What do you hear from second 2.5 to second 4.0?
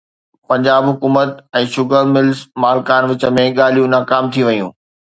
مالڪن وچ ۾ ڳالهيون